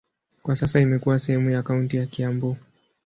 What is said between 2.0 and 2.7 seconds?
Kiambu.